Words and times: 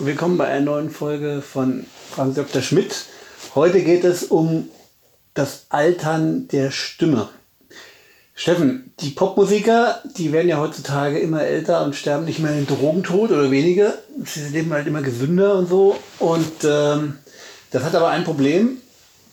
willkommen 0.00 0.38
bei 0.38 0.46
einer 0.46 0.64
neuen 0.64 0.90
Folge 0.90 1.42
von 1.42 1.84
Frank 2.10 2.36
Dr. 2.36 2.62
Schmidt. 2.62 3.06
Heute 3.56 3.82
geht 3.82 4.04
es 4.04 4.22
um 4.22 4.68
das 5.34 5.66
Altern 5.70 6.46
der 6.48 6.70
Stimme. 6.70 7.28
Steffen, 8.32 8.92
die 9.00 9.10
Popmusiker, 9.10 10.00
die 10.16 10.30
werden 10.30 10.48
ja 10.48 10.58
heutzutage 10.58 11.18
immer 11.18 11.42
älter 11.42 11.84
und 11.84 11.96
sterben 11.96 12.26
nicht 12.26 12.38
mehr 12.38 12.56
in 12.56 12.68
Drogentod 12.68 13.32
oder 13.32 13.50
weniger. 13.50 13.94
Sie 14.24 14.48
leben 14.50 14.72
halt 14.72 14.86
immer 14.86 15.02
gesünder 15.02 15.56
und 15.56 15.68
so. 15.68 15.96
Und 16.20 16.52
ähm, 16.62 17.18
das 17.72 17.82
hat 17.82 17.96
aber 17.96 18.10
ein 18.10 18.22
Problem, 18.22 18.78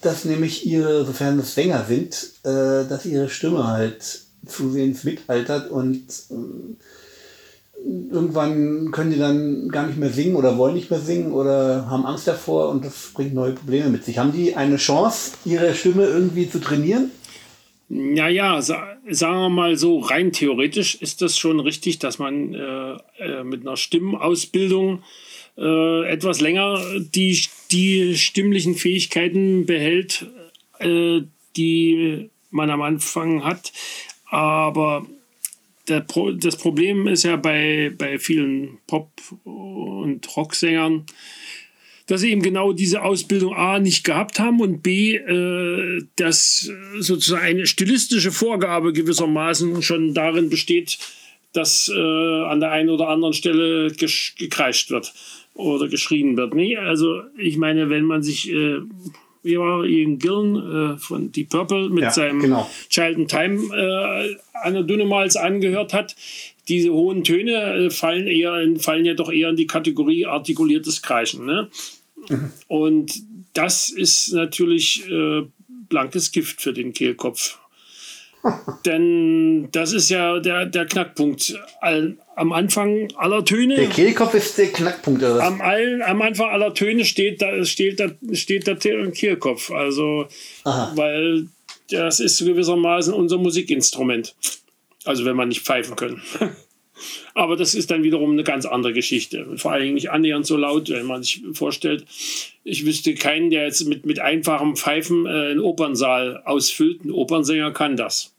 dass 0.02 0.26
nämlich 0.26 0.66
ihre, 0.66 1.06
sofern 1.06 1.38
es 1.38 1.54
Sänger 1.54 1.86
sind, 1.88 2.32
äh, 2.44 2.88
dass 2.90 3.06
ihre 3.06 3.30
Stimme 3.30 3.68
halt 3.68 4.22
zusehends 4.48 5.04
mitaltert 5.04 5.70
und 5.70 6.08
äh, 6.32 6.76
irgendwann 7.86 8.92
können 8.92 9.12
die 9.12 9.20
dann 9.20 9.70
gar 9.70 9.86
nicht 9.86 9.98
mehr 9.98 10.10
singen 10.10 10.36
oder 10.36 10.58
wollen 10.58 10.74
nicht 10.74 10.90
mehr 10.90 11.00
singen 11.00 11.32
oder 11.32 11.88
haben 11.90 12.06
Angst 12.06 12.28
davor 12.28 12.70
und 12.70 12.84
das 12.84 13.12
bringt 13.14 13.34
neue 13.34 13.52
Probleme 13.54 13.90
mit 13.90 14.04
sich. 14.04 14.18
Haben 14.18 14.32
die 14.32 14.56
eine 14.56 14.78
Chance, 14.78 15.34
ihre 15.46 15.74
Stimme 15.76 16.06
irgendwie 16.06 16.50
zu 16.50 16.60
trainieren? 16.60 17.12
Naja, 17.88 18.62
sa 18.62 18.98
sagen 19.08 19.38
wir 19.42 19.50
mal 19.50 19.78
so, 19.78 20.00
rein 20.00 20.32
theoretisch 20.32 20.96
ist 20.96 21.22
das 21.22 21.38
schon 21.38 21.60
richtig, 21.60 22.00
dass 22.00 22.18
man 22.18 22.56
äh, 22.56 22.98
äh, 23.20 23.44
mit 23.44 23.62
einer 23.62 23.78
Stimmausbildung 23.78 25.04
äh, 25.58 26.10
etwas 26.10 26.42
länger 26.42 26.82
die, 26.98 27.40
die 27.72 28.18
stimmlichen 28.18 28.74
Fähigkeiten 28.74 29.68
behält, 29.68 30.26
äh, 30.80 31.22
die 31.56 32.32
man 32.50 32.72
am 32.72 32.82
Anfang 32.82 33.44
hat. 33.44 33.72
Aber 34.32 35.06
Pro 36.08 36.32
das 36.32 36.58
Problem 36.58 37.08
ist 37.08 37.24
ja 37.24 37.36
bei, 37.36 37.92
bei 37.98 38.18
vielen 38.18 38.80
Pop- 38.88 39.22
und 39.44 40.22
Rocksängern, 40.36 41.06
dass 42.08 42.22
sie 42.22 42.32
eben 42.32 42.42
genau 42.42 42.74
diese 42.74 43.04
Ausbildung 43.04 43.56
A 43.56 43.80
nicht 43.80 44.04
gehabt 44.04 44.40
haben 44.40 44.62
und 44.62 44.82
B, 44.82 45.16
äh, 45.16 46.04
dass 46.16 46.72
sozusagen 47.00 47.46
eine 47.46 47.68
stilistische 47.68 48.32
Vorgabe 48.32 48.94
gewissermaßen 48.94 49.82
schon 49.82 50.14
darin 50.14 50.50
besteht, 50.50 51.00
dass 51.54 51.92
äh, 51.94 52.44
an 52.44 52.60
der 52.60 52.72
einen 52.72 52.90
oder 52.90 53.10
anderen 53.10 53.34
Stelle 53.34 53.92
gekreischt 53.92 54.92
wird 54.92 55.14
oder 55.54 55.88
geschrien 55.88 56.36
wird. 56.38 56.54
Nee, 56.54 56.78
also 56.78 57.22
ich 57.38 57.58
meine, 57.58 57.90
wenn 57.90 58.06
man 58.06 58.22
sich 58.22 58.52
äh, 58.52 58.82
wie 59.46 59.58
war 59.58 59.86
Ian 59.86 60.18
Gillen 60.18 60.56
äh, 60.96 60.98
von 60.98 61.32
Deep 61.32 61.50
Purple 61.50 61.90
mit 61.90 62.04
ja, 62.04 62.12
seinem 62.12 62.40
genau. 62.42 62.70
Child 62.90 63.18
in 63.18 63.28
Time 63.28 63.76
äh, 63.76 64.36
Anna 64.64 64.82
Dünnemals 64.82 65.36
angehört 65.36 65.94
hat. 65.94 66.16
Diese 66.68 66.92
hohen 66.92 67.24
Töne 67.24 67.52
äh, 67.52 67.90
fallen 67.92 68.28
eher 68.28 68.60
in, 68.62 68.80
fallen 68.80 69.06
ja 69.06 69.14
doch 69.14 69.32
eher 69.32 69.50
in 69.50 69.56
die 69.56 69.68
Kategorie 69.68 70.26
artikuliertes 70.26 71.02
Kreischen. 71.02 71.46
Ne? 71.46 71.70
Mhm. 72.28 72.52
Und 72.68 73.14
das 73.54 73.90
ist 73.90 74.34
natürlich 74.34 75.08
äh, 75.10 75.44
blankes 75.90 76.32
Gift 76.32 76.62
für 76.62 76.74
den 76.74 76.94
Kehlkopf. 76.94 77.60
Denn 78.86 79.70
das 79.72 79.94
ist 79.94 80.10
ja 80.10 80.40
der, 80.40 80.66
der 80.66 80.86
Knackpunkt. 80.86 81.58
All, 81.82 82.18
am 82.36 82.52
Anfang 82.52 83.08
aller 83.18 83.44
Töne. 83.44 83.76
Der 83.76 83.90
Kehlkopf 83.90 84.34
ist 84.34 84.58
der 84.58 84.68
Knackpunkt, 84.68 85.24
oder? 85.24 85.44
Am, 85.44 85.62
all, 85.62 86.02
am 86.04 86.22
Anfang 86.22 86.50
aller 86.50 86.74
Töne 86.74 87.06
steht, 87.06 87.42
da, 87.42 87.64
steht, 87.66 88.00
da, 88.00 88.10
steht 88.34 88.68
der 88.68 88.76
Kehlkopf. 88.76 89.72
Also, 89.72 90.28
Aha. 90.64 90.92
weil 90.96 91.48
das 91.90 92.20
ist 92.20 92.40
gewissermaßen 92.40 93.14
unser 93.14 93.38
Musikinstrument. 93.38 94.36
Also, 95.06 95.26
wenn 95.26 95.36
man 95.36 95.50
nicht 95.50 95.62
pfeifen 95.62 95.96
können. 95.96 96.22
Aber 97.34 97.58
das 97.58 97.76
ist 97.76 97.92
dann 97.92 98.04
wiederum 98.04 98.32
eine 98.32 98.44
ganz 98.44 98.66
andere 98.66 98.94
Geschichte. 98.94 99.46
Vor 99.58 99.72
allen 99.72 99.84
Dingen 99.84 99.96
nicht 99.96 100.12
annähernd 100.12 100.46
so 100.46 100.56
laut, 100.56 100.90
wenn 100.90 101.06
man 101.06 101.24
sich 101.24 101.44
vorstellt, 101.54 102.06
ich 102.64 102.86
wüsste 102.86 103.14
keinen, 103.16 103.50
der 103.50 103.66
jetzt 103.66 103.86
mit, 103.86 104.06
mit 104.06 104.20
einfachem 104.20 104.76
Pfeifen 104.76 105.26
äh, 105.26 105.30
einen 105.30 105.60
Opernsaal 105.60 106.42
ausfüllt. 106.46 107.04
Ein 107.04 107.12
Opernsänger 107.12 107.72
kann 107.72 107.98
das. 107.98 108.35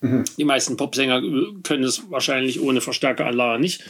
Mhm. 0.00 0.24
Die 0.36 0.44
meisten 0.44 0.76
Popsänger 0.76 1.22
können 1.62 1.84
es 1.84 2.10
wahrscheinlich 2.10 2.60
ohne 2.60 2.80
Verstärkeranlage 2.80 3.60
nicht. 3.60 3.82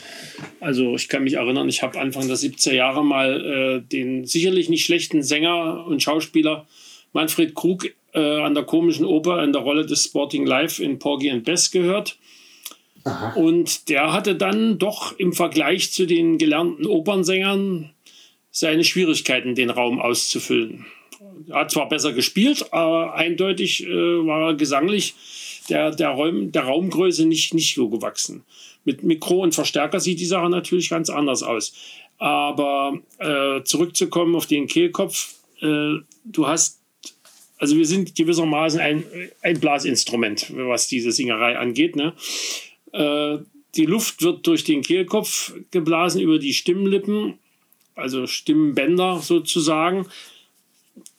Also 0.60 0.94
ich 0.94 1.08
kann 1.08 1.24
mich 1.24 1.34
erinnern, 1.34 1.68
ich 1.68 1.82
habe 1.82 1.98
Anfang 1.98 2.28
der 2.28 2.36
70er 2.36 2.72
Jahre 2.72 3.04
mal 3.04 3.44
äh, 3.44 3.80
den 3.80 4.24
sicherlich 4.24 4.68
nicht 4.68 4.84
schlechten 4.84 5.22
Sänger 5.22 5.84
und 5.86 6.02
Schauspieler 6.02 6.66
Manfred 7.12 7.54
Krug 7.54 7.86
äh, 8.12 8.40
an 8.40 8.54
der 8.54 8.64
komischen 8.64 9.04
Oper 9.04 9.42
in 9.42 9.52
der 9.52 9.62
Rolle 9.62 9.86
des 9.86 10.04
Sporting 10.04 10.46
Life 10.46 10.82
in 10.82 10.98
Porgy 10.98 11.30
and 11.30 11.44
Bess 11.44 11.70
gehört. 11.70 12.18
Aha. 13.04 13.34
Und 13.34 13.88
der 13.88 14.12
hatte 14.12 14.34
dann 14.34 14.78
doch 14.78 15.16
im 15.18 15.32
Vergleich 15.32 15.92
zu 15.92 16.06
den 16.06 16.38
gelernten 16.38 16.86
Opernsängern 16.86 17.90
seine 18.50 18.84
Schwierigkeiten, 18.84 19.54
den 19.54 19.70
Raum 19.70 20.00
auszufüllen. 20.00 20.86
Er 21.48 21.60
hat 21.60 21.70
zwar 21.70 21.88
besser 21.88 22.12
gespielt, 22.12 22.72
aber 22.72 23.14
eindeutig 23.14 23.86
äh, 23.86 23.90
war 23.90 24.48
er 24.48 24.54
gesanglich 24.54 25.14
der, 25.68 25.90
der, 25.90 26.10
Raum, 26.10 26.52
der 26.52 26.62
Raumgröße 26.62 27.26
nicht, 27.26 27.54
nicht 27.54 27.74
so 27.74 27.88
gewachsen. 27.88 28.44
Mit 28.84 29.02
Mikro 29.02 29.42
und 29.42 29.54
Verstärker 29.54 30.00
sieht 30.00 30.20
die 30.20 30.26
Sache 30.26 30.48
natürlich 30.48 30.88
ganz 30.88 31.10
anders 31.10 31.42
aus. 31.42 31.74
Aber 32.18 32.98
äh, 33.18 33.62
zurückzukommen 33.64 34.34
auf 34.34 34.46
den 34.46 34.66
Kehlkopf, 34.66 35.34
äh, 35.60 35.94
du 36.24 36.46
hast, 36.46 36.80
also 37.58 37.76
wir 37.76 37.86
sind 37.86 38.14
gewissermaßen 38.14 38.80
ein, 38.80 39.04
ein 39.42 39.60
Blasinstrument, 39.60 40.52
was 40.54 40.88
diese 40.88 41.12
Singerei 41.12 41.58
angeht. 41.58 41.96
Ne? 41.96 42.14
Äh, 42.92 43.38
die 43.74 43.86
Luft 43.86 44.22
wird 44.22 44.46
durch 44.46 44.64
den 44.64 44.82
Kehlkopf 44.82 45.52
geblasen 45.70 46.20
über 46.20 46.38
die 46.38 46.54
Stimmlippen, 46.54 47.34
also 47.94 48.26
Stimmbänder 48.26 49.20
sozusagen. 49.20 50.06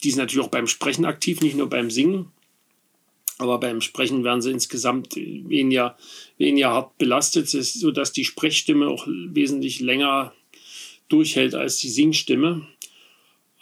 Die 0.04 0.10
sind 0.10 0.20
natürlich 0.20 0.46
auch 0.46 0.52
beim 0.52 0.68
Sprechen 0.68 1.06
aktiv, 1.06 1.42
nicht 1.42 1.56
nur 1.56 1.70
beim 1.70 1.92
Singen. 1.92 2.32
Aber 3.40 3.60
beim 3.60 3.82
Sprechen 3.82 4.24
werden 4.24 4.42
sie 4.42 4.52
insgesamt 4.52 5.16
weniger, 5.16 5.96
weniger 6.38 6.72
hart 6.72 6.98
belastet, 6.98 7.48
sodass 7.50 8.12
die 8.12 8.26
Sprechstimme 8.26 8.88
auch 8.88 9.06
wesentlich 9.08 9.80
länger 9.80 10.34
durchhält 11.08 11.54
als 11.54 11.78
die 11.78 11.90
Singstimme. 11.90 12.68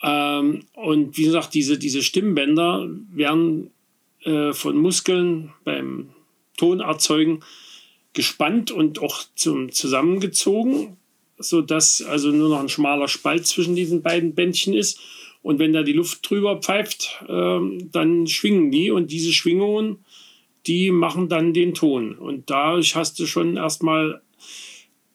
Ähm, 0.02 0.64
und 0.74 1.18
wie 1.18 1.26
gesagt, 1.26 1.54
diese, 1.54 1.78
diese 1.78 2.04
Stimmbänder 2.04 2.90
werden 3.12 3.72
äh, 4.24 4.54
von 4.54 4.78
Muskeln 4.78 5.54
beim 5.64 6.10
Tonerzeugen 6.58 7.42
gespannt 8.14 8.72
und 8.72 9.00
auch 9.00 9.24
zum, 9.36 9.72
zusammengezogen, 9.72 10.98
sodass 11.38 12.02
also 12.02 12.30
nur 12.30 12.50
noch 12.50 12.60
ein 12.60 12.70
schmaler 12.70 13.08
Spalt 13.08 13.46
zwischen 13.46 13.76
diesen 13.76 14.02
beiden 14.02 14.36
Bändchen 14.36 14.74
ist. 14.74 15.00
Und 15.46 15.60
wenn 15.60 15.74
da 15.74 15.84
die 15.84 15.94
Luft 15.94 16.28
drüber 16.28 16.58
pfeift, 16.58 17.24
äh, 17.30 17.60
dann 17.92 18.26
schwingen 18.26 18.72
die 18.72 18.90
und 18.90 19.12
diese 19.12 19.32
Schwingungen, 19.32 20.04
die 20.66 20.90
machen 20.90 21.30
dann 21.30 21.54
den 21.54 21.76
Ton. 21.76 22.16
Und 22.16 22.50
dadurch 22.50 22.96
hast 22.96 23.20
du 23.20 23.28
schon 23.28 23.56
erstmal 23.56 24.24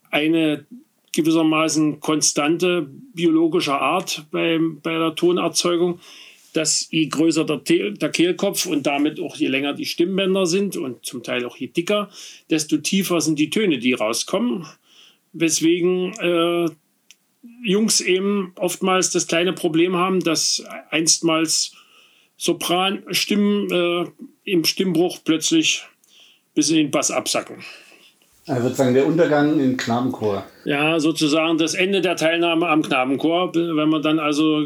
eine 0.08 0.66
gewissermaßen 1.12 1.98
konstante 1.98 2.88
biologische 3.12 3.74
Art 3.74 4.26
bei, 4.30 4.60
bei 4.60 4.96
der 4.98 5.16
Tonerzeugung, 5.16 5.98
dass 6.52 6.86
je 6.92 7.06
größer 7.06 7.44
der, 7.44 7.90
der 7.90 8.10
Kehlkopf 8.10 8.66
und 8.66 8.86
damit 8.86 9.18
auch 9.18 9.34
je 9.34 9.48
länger 9.48 9.72
die 9.72 9.84
Stimmbänder 9.84 10.46
sind 10.46 10.76
und 10.76 11.04
zum 11.04 11.24
Teil 11.24 11.44
auch 11.44 11.56
je 11.56 11.66
dicker, 11.66 12.08
desto 12.50 12.76
tiefer 12.76 13.20
sind 13.20 13.40
die 13.40 13.50
Töne, 13.50 13.80
die 13.80 13.94
rauskommen. 13.94 14.64
Weswegen 15.32 16.12
äh, 16.20 16.68
Jungs 17.62 18.00
eben 18.00 18.52
oftmals 18.56 19.10
das 19.10 19.26
kleine 19.26 19.52
Problem 19.52 19.96
haben, 19.96 20.20
dass 20.20 20.62
einstmals 20.90 21.72
Sopranstimmen 22.36 23.70
äh, 23.70 24.06
im 24.44 24.64
Stimmbruch 24.64 25.18
plötzlich 25.24 25.84
bis 26.54 26.70
in 26.70 26.76
den 26.76 26.90
Bass 26.90 27.10
absacken. 27.10 27.56
Also 28.46 28.64
sozusagen 28.64 28.94
der 28.94 29.06
Untergang 29.06 29.60
im 29.60 29.76
Knabenchor. 29.76 30.44
Ja, 30.64 30.98
sozusagen 30.98 31.58
das 31.58 31.74
Ende 31.74 32.00
der 32.00 32.16
Teilnahme 32.16 32.68
am 32.68 32.82
Knabenchor. 32.82 33.54
Wenn 33.54 33.88
man 33.88 34.02
dann 34.02 34.18
also 34.18 34.64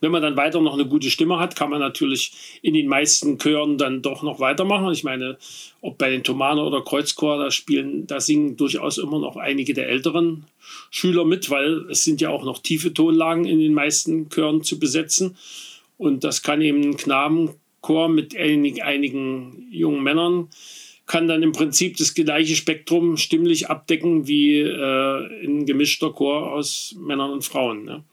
wenn 0.00 0.12
man 0.12 0.22
dann 0.22 0.36
weiter 0.36 0.60
noch 0.60 0.74
eine 0.74 0.86
gute 0.86 1.10
Stimme 1.10 1.38
hat, 1.38 1.56
kann 1.56 1.70
man 1.70 1.80
natürlich 1.80 2.58
in 2.62 2.74
den 2.74 2.88
meisten 2.88 3.38
Chören 3.38 3.78
dann 3.78 4.02
doch 4.02 4.22
noch 4.22 4.40
weitermachen. 4.40 4.92
Ich 4.92 5.04
meine, 5.04 5.38
ob 5.80 5.98
bei 5.98 6.10
den 6.10 6.24
Thomaner 6.24 6.64
oder 6.64 6.82
Kreuzchor, 6.82 7.38
da 7.38 7.50
spielen, 7.50 8.06
da 8.06 8.20
singen 8.20 8.56
durchaus 8.56 8.98
immer 8.98 9.18
noch 9.18 9.36
einige 9.36 9.74
der 9.74 9.88
älteren 9.88 10.44
Schüler 10.90 11.24
mit, 11.24 11.50
weil 11.50 11.86
es 11.90 12.04
sind 12.04 12.20
ja 12.20 12.30
auch 12.30 12.44
noch 12.44 12.58
tiefe 12.58 12.92
Tonlagen 12.92 13.44
in 13.44 13.58
den 13.58 13.74
meisten 13.74 14.28
Chören 14.30 14.62
zu 14.62 14.78
besetzen. 14.78 15.36
Und 15.98 16.24
das 16.24 16.42
kann 16.42 16.60
eben 16.60 16.82
ein 16.82 16.96
Knabenchor 16.96 18.08
mit 18.08 18.36
einig, 18.36 18.84
einigen 18.84 19.68
jungen 19.70 20.02
Männern 20.02 20.48
kann 21.06 21.28
dann 21.28 21.42
im 21.42 21.52
Prinzip 21.52 21.96
das 21.96 22.14
gleiche 22.14 22.56
Spektrum 22.56 23.16
stimmlich 23.16 23.70
abdecken 23.70 24.26
wie 24.26 24.58
äh, 24.58 25.44
ein 25.44 25.64
gemischter 25.64 26.12
Chor 26.12 26.52
aus 26.52 26.96
Männern 26.98 27.30
und 27.30 27.44
Frauen. 27.44 27.84
Ne? 27.84 28.04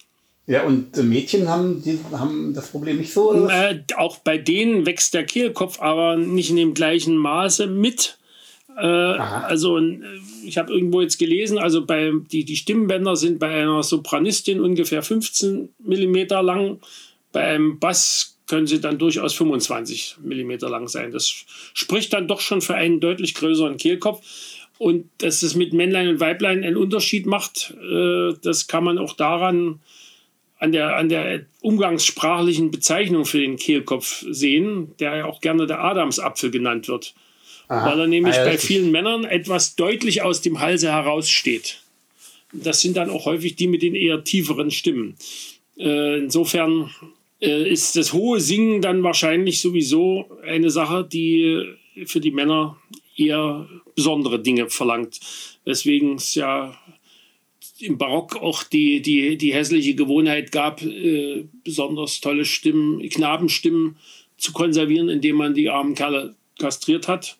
Ja, 0.45 0.63
und 0.63 0.95
Mädchen 0.97 1.47
haben, 1.47 1.81
die, 1.81 1.99
haben 2.11 2.53
das 2.53 2.69
Problem 2.69 2.97
nicht 2.97 3.13
so? 3.13 3.47
Äh, 3.47 3.81
auch 3.95 4.17
bei 4.17 4.37
denen 4.37 4.85
wächst 4.85 5.13
der 5.13 5.25
Kehlkopf 5.25 5.79
aber 5.79 6.17
nicht 6.17 6.49
in 6.49 6.57
dem 6.57 6.73
gleichen 6.73 7.15
Maße 7.15 7.67
mit. 7.67 8.17
Äh, 8.75 8.85
also 8.85 9.79
ich 10.43 10.57
habe 10.57 10.73
irgendwo 10.73 11.01
jetzt 11.01 11.17
gelesen, 11.17 11.57
also 11.57 11.85
bei 11.85 12.11
die, 12.31 12.43
die 12.43 12.57
Stimmbänder 12.57 13.15
sind 13.15 13.39
bei 13.39 13.49
einer 13.49 13.83
Sopranistin 13.83 14.59
ungefähr 14.59 15.01
15 15.01 15.69
mm 15.79 16.15
lang, 16.41 16.79
bei 17.31 17.43
einem 17.43 17.79
Bass 17.79 18.37
können 18.47 18.67
sie 18.67 18.81
dann 18.81 18.97
durchaus 18.97 19.33
25 19.33 20.17
mm 20.21 20.51
lang 20.67 20.89
sein. 20.89 21.11
Das 21.11 21.29
spricht 21.73 22.11
dann 22.11 22.27
doch 22.27 22.41
schon 22.41 22.61
für 22.61 22.75
einen 22.75 22.99
deutlich 22.99 23.33
größeren 23.35 23.77
Kehlkopf. 23.77 24.21
Und 24.77 25.09
dass 25.19 25.43
es 25.43 25.55
mit 25.55 25.71
Männlein 25.71 26.09
und 26.09 26.19
Weiblein 26.19 26.63
einen 26.63 26.75
Unterschied 26.75 27.25
macht, 27.25 27.73
äh, 27.81 28.33
das 28.41 28.67
kann 28.67 28.83
man 28.83 28.97
auch 28.97 29.13
daran 29.13 29.79
an 30.63 30.71
der, 30.71 30.95
an 30.95 31.09
der 31.09 31.45
umgangssprachlichen 31.59 32.71
Bezeichnung 32.71 33.25
für 33.25 33.39
den 33.39 33.57
Kehlkopf 33.57 34.23
sehen, 34.29 34.93
der 34.97 35.17
ja 35.17 35.25
auch 35.25 35.41
gerne 35.41 35.67
der 35.67 35.83
Adamsapfel 35.83 36.51
genannt 36.51 36.87
wird. 36.87 37.13
Aha. 37.67 37.91
Weil 37.91 37.99
er 37.99 38.07
nämlich 38.07 38.35
ah, 38.35 38.45
ja, 38.45 38.45
bei 38.45 38.57
vielen 38.57 38.89
Männern 38.89 39.25
etwas 39.25 39.75
deutlich 39.75 40.21
aus 40.21 40.39
dem 40.39 40.61
Halse 40.61 40.89
heraussteht. 40.89 41.81
Das 42.53 42.79
sind 42.79 42.95
dann 42.95 43.09
auch 43.09 43.25
häufig 43.25 43.57
die 43.57 43.67
mit 43.67 43.81
den 43.81 43.93
eher 43.93 44.23
tieferen 44.23 44.71
Stimmen. 44.71 45.17
Äh, 45.77 46.19
insofern 46.19 46.89
äh, 47.41 47.69
ist 47.69 47.97
das 47.97 48.13
hohe 48.13 48.39
Singen 48.39 48.81
dann 48.81 49.03
wahrscheinlich 49.03 49.59
sowieso 49.59 50.29
eine 50.45 50.69
Sache, 50.69 51.03
die 51.03 51.61
für 52.05 52.21
die 52.21 52.31
Männer 52.31 52.77
eher 53.17 53.67
besondere 53.95 54.39
Dinge 54.39 54.69
verlangt. 54.69 55.19
Weswegen 55.65 56.15
es 56.15 56.35
ja 56.35 56.77
im 57.83 57.97
Barock 57.97 58.37
auch 58.37 58.63
die, 58.63 59.01
die, 59.01 59.37
die 59.37 59.53
hässliche 59.53 59.95
Gewohnheit 59.95 60.51
gab, 60.51 60.81
äh, 60.81 61.45
besonders 61.63 62.21
tolle 62.21 62.45
Stimmen, 62.45 63.07
Knabenstimmen 63.09 63.97
zu 64.37 64.53
konservieren, 64.53 65.09
indem 65.09 65.35
man 65.35 65.53
die 65.53 65.69
armen 65.69 65.95
Kerle 65.95 66.35
kastriert 66.57 67.07
hat. 67.07 67.37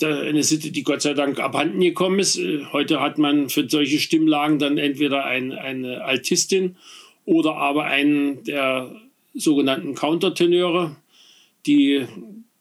Eine 0.00 0.42
Sitte, 0.42 0.72
die 0.72 0.82
Gott 0.82 1.02
sei 1.02 1.14
Dank 1.14 1.38
abhanden 1.38 1.80
gekommen 1.80 2.18
ist. 2.18 2.38
Äh, 2.38 2.64
heute 2.72 3.00
hat 3.00 3.18
man 3.18 3.48
für 3.48 3.68
solche 3.68 3.98
Stimmlagen 3.98 4.58
dann 4.58 4.78
entweder 4.78 5.24
ein, 5.24 5.52
eine 5.52 6.04
Altistin 6.04 6.76
oder 7.24 7.56
aber 7.56 7.84
einen 7.84 8.44
der 8.44 8.94
sogenannten 9.34 9.94
Countertenöre, 9.94 10.96
die, 11.66 12.06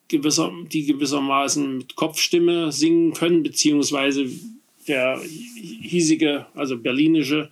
gewisser, 0.08 0.52
die 0.72 0.86
gewissermaßen 0.86 1.78
mit 1.78 1.96
Kopfstimme 1.96 2.72
singen 2.72 3.14
können, 3.14 3.44
beziehungsweise 3.44 4.28
der 4.88 5.20
hiesige, 5.22 6.46
also 6.54 6.78
berlinische 6.78 7.50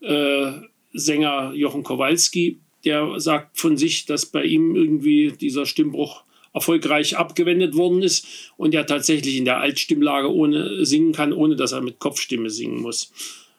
äh, 0.00 0.52
Sänger 0.92 1.52
Jochen 1.54 1.82
Kowalski, 1.82 2.58
der 2.84 3.20
sagt 3.20 3.58
von 3.58 3.76
sich, 3.76 4.06
dass 4.06 4.26
bei 4.26 4.44
ihm 4.44 4.74
irgendwie 4.74 5.32
dieser 5.32 5.66
Stimmbruch 5.66 6.24
erfolgreich 6.52 7.16
abgewendet 7.16 7.76
worden 7.76 8.02
ist 8.02 8.26
und 8.56 8.74
er 8.74 8.86
tatsächlich 8.86 9.36
in 9.36 9.44
der 9.44 9.58
Altstimmlage 9.58 10.32
ohne 10.32 10.84
singen 10.84 11.12
kann, 11.12 11.32
ohne 11.32 11.56
dass 11.56 11.72
er 11.72 11.80
mit 11.80 11.98
Kopfstimme 11.98 12.50
singen 12.50 12.80
muss. 12.80 13.12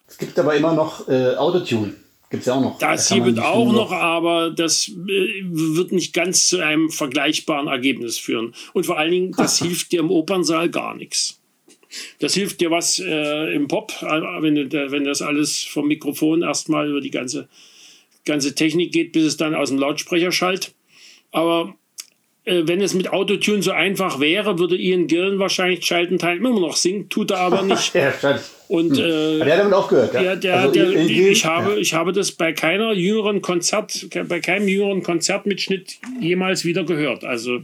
Es 0.07 0.17
gibt 0.17 0.37
aber 0.37 0.55
immer 0.55 0.73
noch 0.73 1.07
äh, 1.07 1.35
Autotune. 1.35 1.95
Gibt 2.29 2.41
es 2.41 2.47
ja 2.47 2.55
auch 2.55 2.61
noch. 2.61 2.79
Das 2.79 3.09
da 3.09 3.15
hier 3.15 3.25
wird 3.25 3.39
auch 3.39 3.71
noch, 3.71 3.91
aber 3.91 4.51
das 4.51 4.89
äh, 4.89 5.43
wird 5.43 5.91
nicht 5.91 6.13
ganz 6.13 6.47
zu 6.47 6.63
einem 6.63 6.89
vergleichbaren 6.89 7.67
Ergebnis 7.67 8.17
führen. 8.17 8.53
Und 8.73 8.85
vor 8.85 8.97
allen 8.97 9.11
Dingen, 9.11 9.31
das 9.31 9.59
hilft 9.61 9.91
dir 9.91 9.99
im 9.99 10.11
Opernsaal 10.11 10.69
gar 10.69 10.95
nichts. 10.95 11.40
Das 12.19 12.33
hilft 12.33 12.61
dir 12.61 12.71
was 12.71 12.99
äh, 12.99 13.53
im 13.53 13.67
Pop, 13.67 13.93
äh, 14.01 14.41
wenn, 14.41 14.55
du, 14.55 14.91
wenn 14.91 15.03
das 15.03 15.21
alles 15.21 15.63
vom 15.63 15.87
Mikrofon 15.87 16.41
erstmal 16.41 16.89
über 16.89 17.01
die 17.01 17.11
ganze, 17.11 17.47
ganze 18.25 18.55
Technik 18.55 18.91
geht, 18.91 19.11
bis 19.11 19.23
es 19.23 19.37
dann 19.37 19.55
aus 19.55 19.69
dem 19.69 19.79
Lautsprecher 19.79 20.31
schallt. 20.31 20.73
Aber 21.31 21.75
äh, 22.43 22.63
wenn 22.65 22.81
es 22.81 22.93
mit 22.93 23.11
Autotune 23.11 23.61
so 23.61 23.71
einfach 23.71 24.19
wäre, 24.19 24.57
würde 24.57 24.75
Ian 24.75 25.07
Gillen 25.07 25.37
wahrscheinlich 25.37 25.85
Schalten 25.85 26.17
teilen 26.17 26.39
immer 26.39 26.59
noch 26.59 26.75
singen, 26.75 27.07
tut 27.09 27.31
er 27.31 27.39
aber 27.39 27.61
nicht. 27.63 27.93
ja, 27.93 28.13
und 28.67 28.97
hm. 28.97 29.03
äh, 29.03 29.37
der 29.39 29.53
hat 29.53 29.59
damit 29.59 29.73
aufgehört. 29.73 30.13
Ja? 30.13 30.21
Der, 30.21 30.35
der, 30.37 30.59
also 30.59 30.73
der, 30.73 30.91
in, 30.91 31.09
in 31.09 31.27
ich, 31.27 31.45
habe, 31.45 31.73
ja. 31.73 31.77
ich 31.77 31.93
habe 31.93 32.13
das 32.13 32.31
bei 32.31 32.53
keiner 32.53 32.93
jüngeren 32.93 33.41
Konzert, 33.41 34.07
bei 34.27 34.39
keinem 34.39 34.67
jüngeren 34.67 35.03
Konzertmitschnitt 35.03 35.97
jemals 36.19 36.65
wieder 36.65 36.83
gehört. 36.83 37.23
Also 37.23 37.59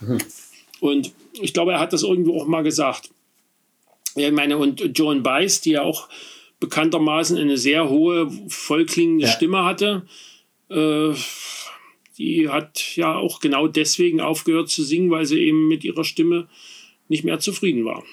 mhm. 0.00 0.18
und 0.80 1.12
ich 1.40 1.52
glaube, 1.52 1.72
er 1.72 1.80
hat 1.80 1.92
das 1.92 2.02
irgendwo 2.02 2.40
auch 2.40 2.46
mal 2.46 2.62
gesagt. 2.62 3.10
Ja, 4.16 4.28
ich 4.28 4.34
meine, 4.34 4.58
und 4.58 4.96
Joan 4.96 5.22
Baez, 5.22 5.60
die 5.60 5.72
ja 5.72 5.82
auch 5.82 6.08
bekanntermaßen 6.60 7.36
eine 7.36 7.58
sehr 7.58 7.88
hohe, 7.88 8.30
vollklingende 8.48 9.26
ja. 9.26 9.30
Stimme 9.30 9.64
hatte, 9.64 10.06
äh, 10.70 11.12
die 12.16 12.48
hat 12.48 12.96
ja 12.96 13.16
auch 13.16 13.40
genau 13.40 13.66
deswegen 13.66 14.20
aufgehört 14.20 14.70
zu 14.70 14.84
singen, 14.84 15.10
weil 15.10 15.26
sie 15.26 15.40
eben 15.40 15.66
mit 15.68 15.84
ihrer 15.84 16.04
Stimme 16.04 16.48
nicht 17.08 17.24
mehr 17.24 17.40
zufrieden 17.40 17.84
war. 17.84 18.04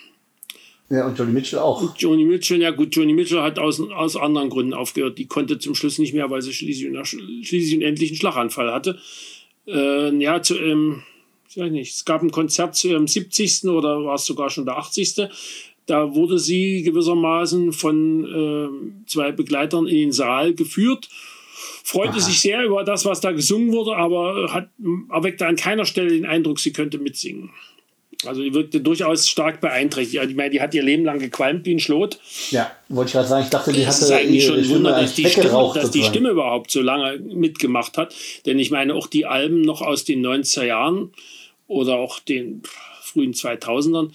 Ja, 0.89 1.07
und 1.07 1.17
Joni 1.17 1.31
Mitchell 1.31 1.59
auch. 1.59 1.81
Und 1.81 2.01
Joni 2.01 2.25
Mitchell, 2.25 2.61
ja 2.61 2.71
gut, 2.71 2.93
Joni 2.95 3.13
Mitchell 3.13 3.41
hat 3.41 3.59
aus, 3.59 3.79
aus 3.79 4.17
anderen 4.17 4.49
Gründen 4.49 4.73
aufgehört. 4.73 5.17
Die 5.17 5.25
konnte 5.25 5.57
zum 5.57 5.73
Schluss 5.73 5.99
nicht 5.99 6.13
mehr, 6.13 6.29
weil 6.29 6.41
sie 6.41 6.51
schließlich, 6.51 6.91
schließlich 7.47 7.85
einen 7.85 7.97
Schlaganfall 7.97 8.73
hatte. 8.73 8.99
Äh, 9.67 10.13
ja, 10.17 10.41
zu, 10.41 10.57
ähm, 10.57 11.03
ich 11.47 11.57
weiß 11.57 11.71
nicht, 11.71 11.93
es 11.93 12.03
gab 12.03 12.23
ein 12.23 12.31
Konzert 12.31 12.75
zu 12.75 12.89
ihrem 12.89 13.07
70. 13.07 13.65
oder 13.69 14.03
war 14.03 14.15
es 14.15 14.25
sogar 14.25 14.49
schon 14.49 14.65
der 14.65 14.77
80. 14.77 15.29
Da 15.91 16.15
wurde 16.15 16.39
sie 16.39 16.83
gewissermaßen 16.83 17.73
von 17.73 18.25
äh, 18.25 19.07
zwei 19.07 19.31
Begleitern 19.31 19.87
in 19.87 19.97
den 19.97 20.11
Saal 20.11 20.53
geführt 20.53 21.09
freute 21.83 22.13
Aha. 22.13 22.19
sich 22.19 22.39
sehr 22.39 22.63
über 22.63 22.83
das, 22.83 23.05
was 23.05 23.21
da 23.21 23.31
gesungen 23.31 23.73
wurde, 23.73 23.95
aber 23.95 24.53
hat, 24.53 24.69
erweckte 25.09 25.45
an 25.45 25.55
keiner 25.55 25.85
Stelle 25.85 26.09
den 26.09 26.25
Eindruck, 26.25 26.59
sie 26.59 26.71
könnte 26.71 26.97
mitsingen. 26.97 27.51
Also 28.25 28.43
die 28.43 28.53
wirkte 28.53 28.81
durchaus 28.81 29.27
stark 29.27 29.61
beeinträchtigt. 29.61 30.23
Ich 30.23 30.35
meine, 30.35 30.51
die 30.51 30.61
hat 30.61 30.75
ihr 30.75 30.83
Leben 30.83 31.03
lang 31.03 31.17
gequalmt 31.17 31.65
wie 31.65 31.73
ein 31.73 31.79
Schlot. 31.79 32.19
Ja, 32.51 32.71
wollte 32.87 33.09
ich 33.09 33.13
gerade 33.13 33.27
sagen. 33.27 33.43
Ich 33.43 33.49
dachte, 33.49 33.73
die 33.73 33.85
hatte 33.85 34.05
ist 34.05 34.11
eigentlich 34.11 34.45
schon 34.45 34.59
ein 34.59 34.69
Wunder, 34.69 34.91
dass, 34.91 35.15
die 35.15 35.25
Stimme, 35.25 35.71
dass 35.73 35.91
die 35.91 36.03
Stimme 36.03 36.29
überhaupt 36.29 36.69
so 36.69 36.81
lange 36.81 37.17
mitgemacht 37.17 37.97
hat. 37.97 38.13
Denn 38.45 38.59
ich 38.59 38.69
meine, 38.69 38.93
auch 38.93 39.07
die 39.07 39.25
Alben 39.25 39.61
noch 39.61 39.81
aus 39.81 40.05
den 40.05 40.23
90er 40.23 40.65
Jahren 40.65 41.13
oder 41.67 41.97
auch 41.97 42.19
den 42.19 42.61
frühen 43.01 43.33
2000ern, 43.33 44.11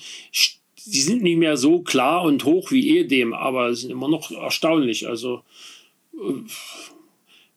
die 0.86 1.00
sind 1.00 1.22
nicht 1.22 1.38
mehr 1.38 1.56
so 1.56 1.80
klar 1.80 2.22
und 2.22 2.44
hoch 2.44 2.70
wie 2.70 2.88
ehedem, 2.88 3.32
aber 3.32 3.74
sind 3.74 3.90
immer 3.90 4.08
noch 4.08 4.30
erstaunlich. 4.30 5.08
Also 5.08 5.42
äh, 6.14 6.32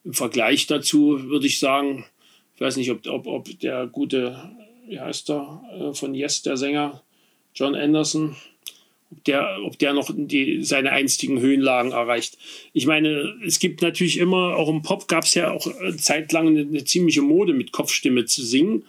im 0.04 0.14
Vergleich 0.14 0.68
dazu 0.68 1.30
würde 1.30 1.48
ich 1.48 1.60
sagen, 1.60 2.06
ich 2.56 2.62
weiß 2.62 2.78
nicht, 2.78 2.92
ob, 2.92 3.08
ob, 3.08 3.28
ob 3.28 3.60
der 3.60 3.88
gute, 3.88 4.52
wie 4.88 5.00
heißt 5.00 5.30
er, 5.30 5.64
äh, 5.80 5.94
von 5.94 6.14
Yes, 6.14 6.42
der 6.42 6.58
Sänger, 6.58 7.04
John 7.54 7.76
Anderson, 7.76 8.36
ob 9.12 9.24
der, 9.24 9.60
ob 9.64 9.80
der 9.80 9.94
noch 9.94 10.12
die, 10.14 10.64
seine 10.64 10.92
einstigen 10.92 11.40
Höhenlagen 11.40 11.92
erreicht. 11.92 12.38
Ich 12.74 12.86
meine, 12.86 13.36
es 13.46 13.60
gibt 13.60 13.82
natürlich 13.82 14.18
immer, 14.18 14.56
auch 14.56 14.70
im 14.70 14.82
Pop 14.82 15.08
gab 15.08 15.24
es 15.24 15.34
ja 15.34 15.52
auch 15.52 15.68
äh, 15.68 15.96
zeitlang 15.96 16.48
eine, 16.48 16.62
eine, 16.62 16.84
ziemliche 16.84 17.22
Mode 17.22 17.54
mit 17.54 17.72
Kopfstimme 17.72 18.26
zu 18.26 18.44
singen. 18.44 18.86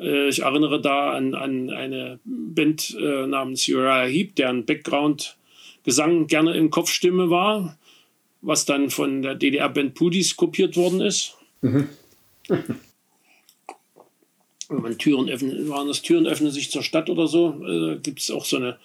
Äh, 0.00 0.28
ich 0.28 0.40
erinnere 0.42 0.80
da 0.80 1.12
an, 1.12 1.34
an 1.34 1.70
eine 1.70 2.18
Band 2.24 2.96
namens 2.98 3.68
Uriah 3.68 4.06
Heep, 4.06 4.36
deren 4.36 4.64
Background-Gesang 4.64 6.26
gerne 6.26 6.56
in 6.56 6.70
Kopfstimme 6.70 7.30
war 7.30 7.76
was 8.42 8.64
dann 8.64 8.90
von 8.90 9.22
der 9.22 9.34
DDR-Band 9.34 9.94
Pudis 9.94 10.36
kopiert 10.36 10.76
worden 10.76 11.00
ist. 11.00 11.34
Mhm. 11.60 11.88
Wenn 14.68 14.82
man 14.82 14.98
Türen 14.98 15.28
öffnet, 15.28 15.68
waren 15.68 15.88
das 15.88 16.00
Türen 16.02 16.28
öffnen 16.28 16.52
sich 16.52 16.70
zur 16.70 16.84
Stadt 16.84 17.10
oder 17.10 17.26
so, 17.26 17.60
äh, 17.66 17.96
gibt 17.96 18.20
es 18.20 18.30
auch 18.30 18.44
so 18.44 18.56
eine 18.56 18.76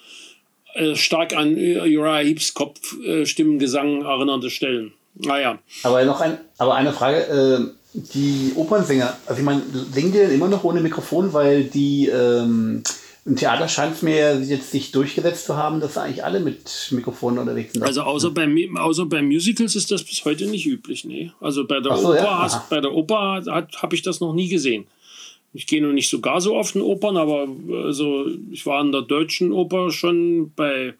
äh, 0.74 0.96
stark 0.96 1.32
an 1.36 1.54
Uriah 1.54 2.18
Heeps 2.18 2.54
Kopfstimmengesang 2.54 4.02
äh, 4.02 4.04
erinnernde 4.04 4.50
Stellen. 4.50 4.92
Naja. 5.14 5.60
Aber 5.84 6.04
noch 6.04 6.20
ein, 6.20 6.38
aber 6.58 6.74
eine 6.74 6.92
Frage, 6.92 7.18
äh, 7.18 7.60
die 7.96 8.52
Opernsänger, 8.54 9.16
also 9.26 9.40
ich 9.40 9.44
meine, 9.44 9.62
singen 9.92 10.12
die 10.12 10.18
denn 10.18 10.30
immer 10.30 10.48
noch 10.48 10.64
ohne 10.64 10.80
Mikrofon, 10.80 11.32
weil 11.32 11.64
die 11.64 12.08
ähm, 12.08 12.82
im 13.26 13.34
Theater 13.34 13.68
scheint 13.68 13.96
es 13.96 14.02
mir 14.02 14.40
jetzt 14.40 14.70
sich 14.70 14.92
durchgesetzt 14.92 15.46
zu 15.46 15.56
haben, 15.56 15.80
dass 15.80 15.98
eigentlich 15.98 16.24
alle 16.24 16.38
mit 16.38 16.88
Mikrofonen 16.92 17.40
unterwegs 17.40 17.72
sind. 17.72 17.82
Also 17.82 18.02
außer 18.02 18.30
bei, 18.30 18.46
außer 18.76 19.06
bei 19.06 19.20
Musicals 19.20 19.74
ist 19.74 19.90
das 19.90 20.04
bis 20.04 20.24
heute 20.24 20.46
nicht 20.46 20.64
üblich. 20.64 21.04
Nee. 21.04 21.32
Also 21.40 21.66
bei 21.66 21.80
der 21.80 21.96
so, 21.96 22.10
Oper, 22.10 22.22
ja? 22.22 22.66
bei 22.70 22.80
der 22.80 22.92
Oper 22.92 23.42
habe 23.76 23.94
ich 23.94 24.02
das 24.02 24.20
noch 24.20 24.32
nie 24.32 24.48
gesehen. 24.48 24.86
Ich 25.52 25.66
gehe 25.66 25.82
noch 25.82 25.92
nicht 25.92 26.08
so 26.08 26.20
gar 26.20 26.40
so 26.40 26.54
oft 26.54 26.76
in 26.76 26.82
Opern, 26.82 27.16
aber 27.16 27.48
also 27.84 28.26
ich 28.52 28.64
war 28.64 28.80
in 28.80 28.92
der 28.92 29.02
deutschen 29.02 29.52
Oper 29.52 29.90
schon 29.90 30.52
bei, 30.54 30.94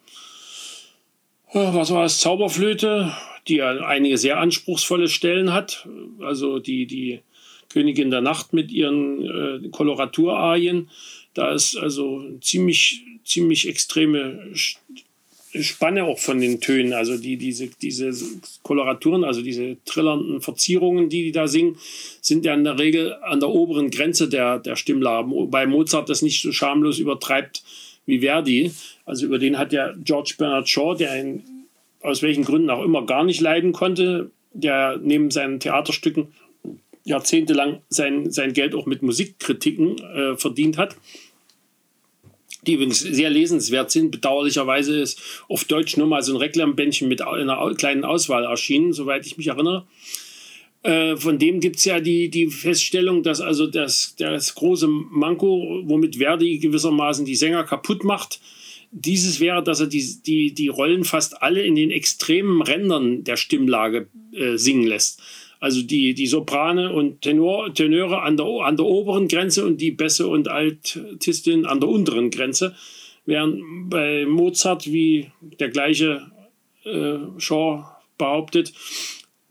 äh, 1.52 1.74
was 1.74 1.92
war 1.92 2.06
es, 2.06 2.18
Zauberflöte, 2.18 3.12
die 3.48 3.62
einige 3.62 4.18
sehr 4.18 4.38
anspruchsvolle 4.38 5.08
Stellen 5.08 5.52
hat. 5.52 5.88
Also 6.20 6.58
die, 6.58 6.86
die 6.86 7.20
Königin 7.68 8.10
der 8.10 8.20
Nacht 8.20 8.52
mit 8.52 8.70
ihren 8.72 9.22
äh, 9.64 9.68
Koloraturarien. 9.68 10.88
Da 11.34 11.52
ist 11.52 11.76
also 11.76 12.24
ziemlich, 12.40 13.02
ziemlich 13.24 13.68
extreme 13.68 14.52
Spanne 15.60 16.04
auch 16.04 16.18
von 16.18 16.40
den 16.40 16.60
Tönen. 16.60 16.92
Also 16.92 17.18
die, 17.18 17.36
diese, 17.36 17.68
diese 17.80 18.12
Koloraturen, 18.62 19.24
also 19.24 19.42
diese 19.42 19.76
trillernden 19.84 20.40
Verzierungen, 20.40 21.08
die 21.08 21.24
die 21.24 21.32
da 21.32 21.46
singen, 21.48 21.76
sind 22.20 22.44
ja 22.44 22.54
in 22.54 22.64
der 22.64 22.78
Regel 22.78 23.14
an 23.22 23.40
der 23.40 23.50
oberen 23.50 23.90
Grenze 23.90 24.28
der, 24.28 24.58
der 24.58 24.76
Stimmlagen. 24.76 25.30
Wobei 25.30 25.66
Mozart 25.66 26.08
das 26.08 26.22
nicht 26.22 26.42
so 26.42 26.52
schamlos 26.52 26.98
übertreibt 26.98 27.62
wie 28.06 28.20
Verdi. 28.20 28.72
Also 29.04 29.26
über 29.26 29.38
den 29.38 29.58
hat 29.58 29.72
ja 29.72 29.92
George 30.02 30.34
Bernard 30.38 30.68
Shaw, 30.68 30.94
der 30.96 31.20
ihn 31.20 31.42
aus 32.06 32.22
welchen 32.22 32.44
Gründen 32.44 32.70
auch 32.70 32.84
immer 32.84 33.04
gar 33.04 33.24
nicht 33.24 33.40
leiden 33.40 33.72
konnte, 33.72 34.30
der 34.52 34.98
neben 35.02 35.30
seinen 35.30 35.60
Theaterstücken 35.60 36.28
jahrzehntelang 37.04 37.82
sein, 37.88 38.30
sein 38.30 38.52
Geld 38.52 38.74
auch 38.74 38.86
mit 38.86 39.02
Musikkritiken 39.02 39.98
äh, 39.98 40.36
verdient 40.36 40.78
hat, 40.78 40.96
die 42.66 42.74
übrigens 42.74 43.00
sehr 43.00 43.30
lesenswert 43.30 43.90
sind. 43.90 44.10
Bedauerlicherweise 44.10 44.98
ist 44.98 45.20
auf 45.48 45.64
Deutsch 45.64 45.96
nur 45.96 46.06
mal 46.08 46.22
so 46.22 46.32
ein 46.32 46.38
Reklambändchen 46.38 47.08
mit 47.08 47.22
einer 47.22 47.74
kleinen 47.74 48.04
Auswahl 48.04 48.44
erschienen, 48.44 48.92
soweit 48.92 49.26
ich 49.26 49.36
mich 49.36 49.48
erinnere. 49.48 49.86
Äh, 50.82 51.16
von 51.16 51.38
dem 51.38 51.60
gibt 51.60 51.76
es 51.76 51.84
ja 51.84 52.00
die, 52.00 52.28
die 52.28 52.48
Feststellung, 52.48 53.22
dass 53.22 53.40
also 53.40 53.66
das, 53.66 54.14
das 54.18 54.54
große 54.54 54.86
Manko, 54.88 55.82
womit 55.84 56.16
Verdi 56.16 56.58
gewissermaßen 56.58 57.24
die 57.24 57.36
Sänger 57.36 57.64
kaputt 57.64 58.04
macht, 58.04 58.40
dieses 58.98 59.40
wäre, 59.40 59.62
dass 59.62 59.80
er 59.80 59.88
die, 59.88 60.22
die, 60.24 60.54
die 60.54 60.68
Rollen 60.68 61.04
fast 61.04 61.42
alle 61.42 61.62
in 61.62 61.74
den 61.74 61.90
extremen 61.90 62.62
Rändern 62.62 63.24
der 63.24 63.36
Stimmlage 63.36 64.08
äh, 64.32 64.56
singen 64.56 64.86
lässt. 64.86 65.20
Also 65.60 65.82
die, 65.82 66.14
die 66.14 66.26
Soprane 66.26 66.92
und 66.92 67.20
Tenor, 67.22 67.74
Tenöre 67.74 68.22
an 68.22 68.36
der, 68.36 68.46
an 68.46 68.76
der 68.76 68.86
oberen 68.86 69.28
Grenze 69.28 69.66
und 69.66 69.80
die 69.80 69.90
Bässe 69.90 70.26
und 70.26 70.48
Altistin 70.48 71.66
an 71.66 71.80
der 71.80 71.88
unteren 71.90 72.30
Grenze. 72.30 72.74
Während 73.26 73.90
bei 73.90 74.24
Mozart, 74.24 74.90
wie 74.90 75.30
der 75.60 75.68
gleiche 75.68 76.30
äh, 76.84 77.18
Shaw 77.38 77.84
behauptet, 78.16 78.72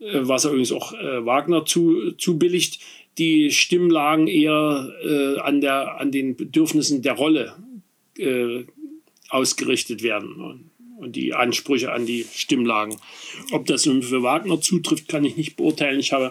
äh, 0.00 0.20
was 0.22 0.44
er 0.44 0.50
übrigens 0.50 0.72
auch 0.72 0.92
äh, 0.92 1.24
Wagner 1.24 1.64
zu, 1.64 2.12
zubilligt, 2.18 2.80
die 3.18 3.50
Stimmlagen 3.50 4.26
eher 4.26 4.92
äh, 5.04 5.38
an, 5.38 5.60
der, 5.60 6.00
an 6.00 6.10
den 6.10 6.36
Bedürfnissen 6.36 7.02
der 7.02 7.14
Rolle 7.14 7.54
äh, 8.18 8.64
ausgerichtet 9.28 10.02
werden. 10.02 10.70
Und 10.98 11.14
die 11.14 11.34
Ansprüche 11.34 11.92
an 11.92 12.06
die 12.06 12.24
Stimmlagen. 12.34 12.96
Ob 13.52 13.66
das 13.66 13.84
nun 13.84 14.02
für 14.02 14.22
Wagner 14.22 14.60
zutrifft, 14.60 15.08
kann 15.08 15.24
ich 15.24 15.36
nicht 15.36 15.56
beurteilen. 15.56 16.00
Ich 16.00 16.12
habe 16.12 16.30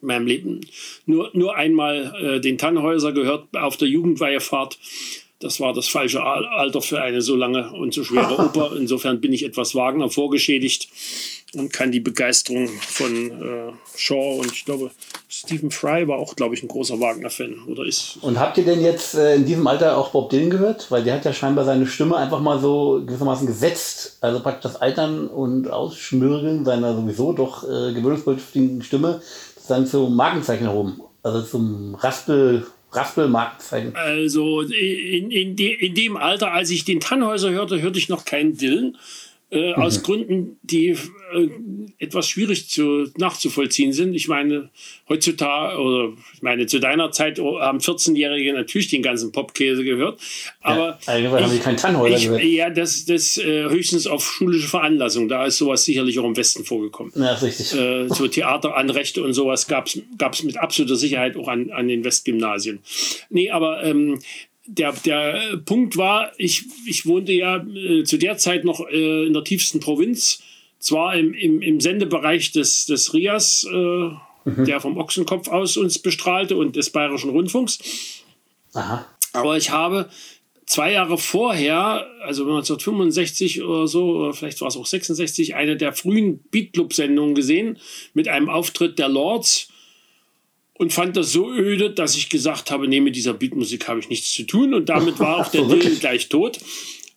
in 0.00 0.08
meinem 0.08 0.26
Leben 0.26 0.60
nur, 1.06 1.30
nur 1.32 1.56
einmal 1.56 2.14
äh, 2.20 2.40
den 2.40 2.58
Tannhäuser 2.58 3.12
gehört 3.12 3.56
auf 3.56 3.76
der 3.76 3.88
Jugendweihefahrt. 3.88 4.78
Das 5.38 5.58
war 5.58 5.72
das 5.72 5.88
falsche 5.88 6.22
Alter 6.22 6.80
für 6.80 7.02
eine 7.02 7.20
so 7.20 7.34
lange 7.34 7.72
und 7.72 7.92
so 7.92 8.04
schwere 8.04 8.38
Oper. 8.46 8.76
Insofern 8.76 9.20
bin 9.20 9.32
ich 9.32 9.44
etwas 9.44 9.74
Wagner 9.74 10.08
vorgeschädigt 10.08 10.88
und 11.54 11.72
kann 11.72 11.90
die 11.90 12.00
Begeisterung 12.00 12.68
von 12.68 13.30
äh, 13.30 13.72
Shaw 13.96 14.38
und 14.40 14.52
ich 14.52 14.64
glaube, 14.64 14.92
Stephen 15.44 15.72
Fry 15.72 16.06
war 16.06 16.18
auch, 16.18 16.36
glaube 16.36 16.54
ich, 16.54 16.62
ein 16.62 16.68
großer 16.68 17.00
Wagner-Fan 17.00 17.64
oder 17.66 17.84
ist. 17.84 18.18
Und 18.22 18.38
habt 18.38 18.58
ihr 18.58 18.64
denn 18.64 18.80
jetzt 18.80 19.14
äh, 19.14 19.34
in 19.34 19.44
diesem 19.44 19.66
Alter 19.66 19.98
auch 19.98 20.10
Bob 20.10 20.30
Dylan 20.30 20.50
gehört? 20.50 20.88
Weil 20.90 21.02
der 21.02 21.14
hat 21.14 21.24
ja 21.24 21.32
scheinbar 21.32 21.64
seine 21.64 21.86
Stimme 21.86 22.16
einfach 22.16 22.40
mal 22.40 22.60
so 22.60 23.02
gewissermaßen 23.04 23.46
gesetzt. 23.48 24.18
Also 24.20 24.38
praktisch 24.38 24.70
das 24.70 24.80
Altern 24.80 25.26
und 25.26 25.68
Ausschmürgeln 25.68 26.64
seiner 26.64 26.94
sowieso 26.94 27.32
doch 27.32 27.64
äh, 27.64 27.92
gewöhnungsbedürftigen 27.92 28.82
Stimme 28.82 29.20
dann 29.66 29.86
zum 29.86 30.14
Markenzeichen 30.14 30.66
herum. 30.66 31.02
Also 31.24 31.42
zum 31.42 31.96
Raspel. 31.96 32.64
Raspel-Markenzeichen. 32.94 33.96
Also 33.96 34.60
in, 34.60 35.30
in, 35.30 35.56
de, 35.56 35.72
in 35.72 35.94
dem 35.94 36.18
Alter, 36.18 36.52
als 36.52 36.68
ich 36.68 36.84
den 36.84 37.00
Tannhäuser 37.00 37.50
hörte, 37.50 37.80
hörte 37.80 37.98
ich 37.98 38.10
noch 38.10 38.26
keinen 38.26 38.58
Dylan. 38.58 38.98
Äh, 39.52 39.74
mhm. 39.76 39.82
Aus 39.82 40.02
Gründen, 40.02 40.58
die 40.62 40.88
äh, 40.88 41.48
etwas 41.98 42.26
schwierig 42.26 42.70
zu, 42.70 43.10
nachzuvollziehen 43.18 43.92
sind. 43.92 44.14
Ich 44.14 44.26
meine, 44.26 44.70
heutzutage, 45.10 45.78
oder 45.78 46.14
ich 46.32 46.40
meine, 46.40 46.64
zu 46.64 46.78
deiner 46.78 47.10
Zeit 47.10 47.38
haben 47.38 47.78
14-Jährige 47.78 48.54
natürlich 48.54 48.88
den 48.88 49.02
ganzen 49.02 49.30
Popkäse 49.30 49.84
gehört. 49.84 50.18
Aber 50.62 50.98
ja, 51.06 51.18
ich, 51.18 51.26
haben 51.26 51.52
die 51.52 51.58
keinen 51.58 51.76
Tannhäuser 51.76 52.18
gehört. 52.18 52.44
Ja, 52.44 52.70
das, 52.70 53.04
das 53.04 53.36
äh, 53.36 53.68
höchstens 53.68 54.06
auf 54.06 54.24
schulische 54.24 54.68
Veranlassung. 54.68 55.28
Da 55.28 55.44
ist 55.44 55.58
sowas 55.58 55.84
sicherlich 55.84 56.18
auch 56.18 56.24
im 56.24 56.36
Westen 56.36 56.64
vorgekommen. 56.64 57.12
Ja, 57.14 57.34
richtig. 57.34 57.74
Äh, 57.74 58.08
so 58.08 58.26
Theateranrechte 58.28 59.22
und 59.22 59.34
sowas 59.34 59.66
gab 59.66 59.86
es 59.86 60.42
mit 60.42 60.56
absoluter 60.56 60.96
Sicherheit 60.96 61.36
auch 61.36 61.48
an, 61.48 61.70
an 61.72 61.88
den 61.88 62.04
Westgymnasien. 62.04 62.78
Nee, 63.28 63.50
aber 63.50 63.84
ähm, 63.84 64.18
der, 64.78 64.92
der 65.04 65.58
Punkt 65.64 65.96
war, 65.96 66.32
ich, 66.38 66.64
ich 66.86 67.06
wohnte 67.06 67.32
ja 67.32 67.56
äh, 67.56 68.04
zu 68.04 68.18
der 68.18 68.38
Zeit 68.38 68.64
noch 68.64 68.86
äh, 68.88 69.26
in 69.26 69.32
der 69.32 69.44
tiefsten 69.44 69.80
Provinz, 69.80 70.42
zwar 70.78 71.14
im, 71.16 71.34
im, 71.34 71.62
im 71.62 71.80
Sendebereich 71.80 72.52
des, 72.52 72.86
des 72.86 73.12
RIAS, 73.14 73.66
äh, 73.70 73.76
mhm. 73.76 74.64
der 74.64 74.80
vom 74.80 74.96
Ochsenkopf 74.96 75.48
aus 75.48 75.76
uns 75.76 75.98
bestrahlte 75.98 76.56
und 76.56 76.76
des 76.76 76.90
Bayerischen 76.90 77.30
Rundfunks. 77.30 77.78
Aha. 78.74 79.06
Aber 79.32 79.56
ich 79.56 79.70
habe 79.70 80.08
zwei 80.66 80.92
Jahre 80.92 81.18
vorher, 81.18 82.06
also 82.22 82.44
1965 82.44 83.62
oder 83.62 83.86
so, 83.86 84.16
oder 84.16 84.32
vielleicht 84.32 84.60
war 84.60 84.68
es 84.68 84.76
auch 84.76 84.86
66, 84.86 85.54
eine 85.54 85.76
der 85.76 85.92
frühen 85.92 86.42
Beatclub-Sendungen 86.50 87.34
gesehen 87.34 87.78
mit 88.14 88.28
einem 88.28 88.48
Auftritt 88.48 88.98
der 88.98 89.08
Lords 89.08 89.68
und 90.82 90.92
fand 90.92 91.16
das 91.16 91.30
so 91.30 91.48
öde, 91.48 91.90
dass 91.90 92.16
ich 92.16 92.28
gesagt 92.28 92.72
habe, 92.72 92.88
nee, 92.88 92.98
mit 92.98 93.14
dieser 93.14 93.34
Beatmusik 93.34 93.86
habe 93.86 94.00
ich 94.00 94.08
nichts 94.08 94.32
zu 94.32 94.42
tun. 94.42 94.74
Und 94.74 94.88
damit 94.88 95.20
war 95.20 95.36
auch 95.36 95.48
der 95.48 95.62
Dylan 95.68 96.00
gleich 96.00 96.28
tot. 96.28 96.58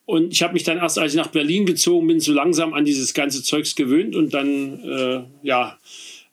Und 0.06 0.32
ich 0.32 0.44
habe 0.44 0.54
mich 0.54 0.62
dann 0.62 0.78
erst, 0.78 1.00
als 1.00 1.14
ich 1.14 1.18
nach 1.18 1.32
Berlin 1.32 1.66
gezogen 1.66 2.06
bin, 2.06 2.20
so 2.20 2.32
langsam 2.32 2.76
an 2.76 2.86
dieses 2.86 3.16
ganze 3.16 3.42
Zeugs 3.42 3.74
gewöhnt 3.74 4.16
und 4.16 4.36
dann, 4.36 4.84
äh, 4.84 5.24
ja, 5.42 5.80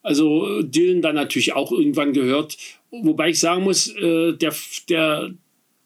also 0.02 0.60
Dylan 0.60 1.00
dann 1.00 1.14
natürlich 1.14 1.54
auch 1.54 1.72
irgendwann 1.72 2.12
gehört. 2.12 2.58
Wobei 2.90 3.30
ich 3.30 3.40
sagen 3.40 3.62
muss, 3.62 3.88
äh, 3.96 4.34
der, 4.34 4.54
der, 4.90 5.30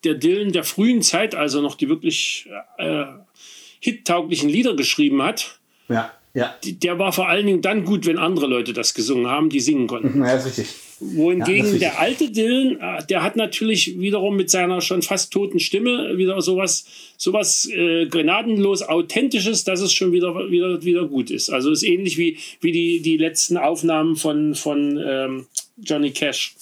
der 0.03 0.15
Dylan 0.15 0.51
der 0.51 0.65
frühen 0.65 1.01
Zeit, 1.01 1.37
also 1.37 1.63
noch 1.63 1.77
die 1.77 1.89
wirklich 1.89 2.49
äh, 2.79 3.05
hittauglichen 3.79 4.49
Lieder 4.49 4.75
geschrieben 4.75 5.23
hat, 5.23 5.61
ja, 5.89 6.13
ja. 6.35 6.57
der 6.65 6.99
war 6.99 7.13
vor 7.13 7.29
allen 7.29 7.47
Dingen 7.47 7.63
dann 7.63 7.85
gut, 7.85 8.05
wenn 8.05 8.19
andere 8.19 8.49
Leute 8.49 8.73
das 8.73 8.95
gesungen 8.95 9.29
haben, 9.29 9.49
die 9.49 9.61
singen 9.61 9.87
konnten. 9.87 10.19
Ja, 10.25 10.35
ist 10.35 10.47
richtig. 10.47 10.86
Wohingegen 10.99 11.73
ja, 11.75 11.79
der 11.79 12.01
alte 12.01 12.31
Dylan, 12.31 12.81
äh, 12.81 13.05
der 13.07 13.23
hat 13.23 13.37
natürlich 13.37 13.99
wiederum 13.99 14.37
mit 14.37 14.51
seiner 14.51 14.81
schon 14.81 15.03
fast 15.03 15.31
toten 15.33 15.61
Stimme 15.61 16.17
wieder 16.17 16.41
sowas, 16.41 16.85
sowas 17.19 17.69
äh, 17.71 18.07
grenadenlos 18.07 18.83
Authentisches, 18.83 19.65
dass 19.65 19.81
es 19.81 19.93
schon 19.93 20.13
wieder, 20.13 20.35
wieder, 20.51 20.83
wieder 20.83 21.05
gut 21.05 21.31
ist. 21.31 21.51
Also 21.51 21.71
ist 21.71 21.83
ähnlich 21.83 22.17
wie, 22.17 22.39
wie 22.61 22.73
die, 22.73 23.01
die 23.03 23.19
letzten 23.19 23.59
Aufnahmen 23.59 24.17
von, 24.17 24.55
von 24.55 24.99
ähm, 25.05 25.47
Johnny 25.77 26.13
Cash. 26.13 26.55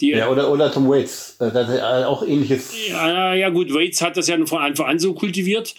Die, 0.00 0.10
ja, 0.10 0.28
oder, 0.28 0.50
oder 0.50 0.70
Tom 0.70 0.88
Waits. 0.88 1.36
Äh, 1.38 1.50
das 1.50 1.70
ist 1.70 1.80
auch 1.80 2.26
ähnliches. 2.26 2.72
Ja, 2.90 3.34
ja, 3.34 3.48
gut, 3.48 3.72
Waits 3.72 4.02
hat 4.02 4.16
das 4.18 4.28
ja 4.28 4.36
von 4.44 4.60
Anfang 4.60 4.86
an 4.86 4.98
so 4.98 5.14
kultiviert, 5.14 5.74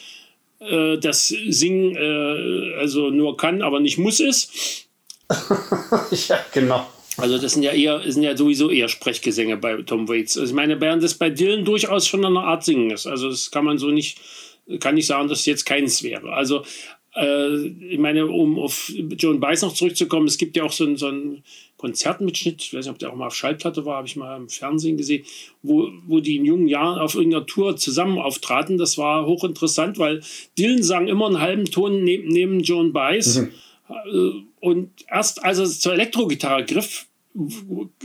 äh, 0.59 0.97
dass 0.97 1.27
Singen 1.27 1.95
äh, 1.95 2.79
also 2.79 3.11
nur 3.11 3.37
kann, 3.37 3.61
aber 3.61 3.79
nicht 3.79 3.99
muss 3.99 4.19
ist. 4.19 4.87
ja, 6.27 6.39
genau. 6.51 6.87
Also 7.17 7.37
das 7.37 7.53
sind 7.53 7.63
ja 7.63 7.71
eher, 7.71 8.01
sind 8.11 8.23
ja 8.23 8.35
sowieso 8.35 8.69
eher 8.69 8.89
Sprechgesänge 8.89 9.57
bei 9.57 9.81
Tom 9.83 10.07
Waits. 10.07 10.37
Also 10.37 10.51
ich 10.51 10.55
meine, 10.55 10.79
während 10.81 11.03
das 11.03 11.13
bei 11.13 11.29
Dylan 11.29 11.65
durchaus 11.65 12.07
schon 12.07 12.25
eine 12.25 12.39
Art 12.39 12.63
Singen 12.63 12.91
ist. 12.91 13.07
Also 13.07 13.29
das 13.29 13.51
kann 13.51 13.65
man 13.65 13.77
so 13.77 13.91
nicht, 13.91 14.19
kann 14.79 14.95
nicht 14.95 15.07
sagen, 15.07 15.27
dass 15.27 15.41
es 15.41 15.45
jetzt 15.45 15.65
keins 15.65 16.01
wäre. 16.03 16.33
Also 16.33 16.63
äh, 17.15 17.67
ich 17.67 17.99
meine, 17.99 18.25
um 18.27 18.57
auf 18.57 18.91
Joan 19.17 19.39
Baez 19.39 19.61
noch 19.61 19.73
zurückzukommen, 19.73 20.27
es 20.27 20.37
gibt 20.37 20.55
ja 20.55 20.63
auch 20.63 20.71
so 20.71 20.85
ein, 20.85 20.97
so 20.97 21.07
ein 21.07 21.43
Konzertmitschnitt, 21.77 22.61
ich 22.61 22.73
weiß 22.73 22.85
nicht, 22.85 22.93
ob 22.93 22.99
der 22.99 23.11
auch 23.11 23.15
mal 23.15 23.27
auf 23.27 23.35
Schallplatte 23.35 23.85
war, 23.85 23.97
habe 23.97 24.07
ich 24.07 24.15
mal 24.15 24.37
im 24.37 24.49
Fernsehen 24.49 24.97
gesehen, 24.97 25.25
wo, 25.61 25.89
wo 26.07 26.19
die 26.19 26.37
in 26.37 26.45
jungen 26.45 26.67
Jahren 26.67 26.97
auf 26.97 27.13
irgendeiner 27.13 27.45
Tour 27.45 27.75
zusammen 27.75 28.17
auftraten. 28.17 28.77
Das 28.77 28.97
war 28.97 29.25
hochinteressant, 29.25 29.99
weil 29.99 30.21
Dylan 30.57 30.81
sang 30.81 31.07
immer 31.07 31.27
einen 31.27 31.41
halben 31.41 31.65
Ton 31.65 32.03
neben, 32.03 32.29
neben 32.29 32.61
Joan 32.61 32.93
Baez. 32.93 33.37
Mhm 33.37 33.51
und 34.59 34.91
erst 35.09 35.43
als 35.43 35.59
er 35.59 35.65
zur 35.65 35.93
Elektrogitarre 35.93 36.65
griff, 36.65 37.05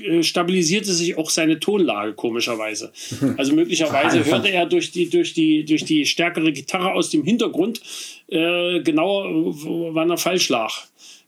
äh, 0.02 0.22
stabilisierte 0.22 0.92
sich 0.92 1.18
auch 1.18 1.28
seine 1.28 1.60
Tonlage 1.60 2.14
komischerweise. 2.14 2.92
Also 3.36 3.54
möglicherweise 3.54 4.24
hörte 4.24 4.50
er 4.50 4.66
durch 4.66 4.90
die, 4.90 5.10
durch 5.10 5.34
die, 5.34 5.64
durch 5.64 5.84
die 5.84 6.06
stärkere 6.06 6.50
Gitarre 6.52 6.92
aus 6.92 7.10
dem 7.10 7.24
Hintergrund 7.24 7.80
äh, 8.28 8.80
genauer, 8.80 9.54
wann 9.94 10.10
er 10.10 10.16
falsch 10.16 10.48
lag. 10.48 10.72